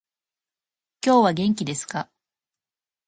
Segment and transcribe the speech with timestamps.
[1.05, 2.09] 今日は元気ですか？